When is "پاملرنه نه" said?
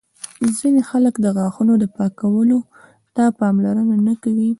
3.39-4.13